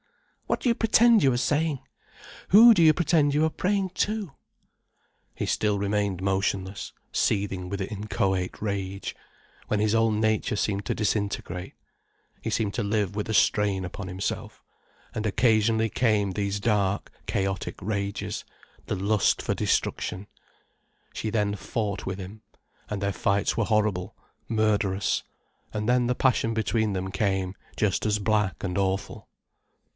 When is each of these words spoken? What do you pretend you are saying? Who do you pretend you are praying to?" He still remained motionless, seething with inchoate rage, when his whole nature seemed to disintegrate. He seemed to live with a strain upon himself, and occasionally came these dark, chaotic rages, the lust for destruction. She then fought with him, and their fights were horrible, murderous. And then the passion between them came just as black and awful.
What 0.47 0.61
do 0.61 0.67
you 0.67 0.73
pretend 0.75 1.23
you 1.23 1.31
are 1.31 1.37
saying? 1.37 1.79
Who 2.49 2.73
do 2.73 2.81
you 2.83 2.91
pretend 2.93 3.33
you 3.35 3.45
are 3.45 3.51
praying 3.51 3.91
to?" 4.01 4.31
He 5.35 5.45
still 5.45 5.77
remained 5.77 6.23
motionless, 6.23 6.91
seething 7.13 7.69
with 7.69 7.79
inchoate 7.81 8.61
rage, 8.61 9.15
when 9.67 9.79
his 9.79 9.93
whole 9.93 10.11
nature 10.11 10.55
seemed 10.57 10.85
to 10.85 10.95
disintegrate. 10.95 11.75
He 12.41 12.49
seemed 12.49 12.73
to 12.73 12.83
live 12.83 13.15
with 13.15 13.29
a 13.29 13.33
strain 13.33 13.85
upon 13.85 14.07
himself, 14.07 14.61
and 15.13 15.25
occasionally 15.25 15.87
came 15.87 16.31
these 16.31 16.59
dark, 16.59 17.11
chaotic 17.27 17.75
rages, 17.81 18.43
the 18.87 18.95
lust 18.95 19.41
for 19.41 19.53
destruction. 19.53 20.27
She 21.13 21.29
then 21.29 21.55
fought 21.55 22.05
with 22.07 22.17
him, 22.17 22.41
and 22.89 23.01
their 23.01 23.13
fights 23.13 23.55
were 23.55 23.65
horrible, 23.65 24.17
murderous. 24.49 25.23
And 25.71 25.87
then 25.87 26.07
the 26.07 26.15
passion 26.15 26.55
between 26.55 26.91
them 26.93 27.11
came 27.11 27.55
just 27.77 28.05
as 28.05 28.19
black 28.19 28.63
and 28.63 28.77
awful. 28.79 29.29